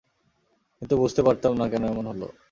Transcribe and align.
কিন্তু 0.81 0.95
বুঝতে 0.97 1.21
পারতাম 1.23 1.51
না, 1.57 1.65
কেন 1.69 1.83
এমন 1.85 2.05
হল। 2.07 2.21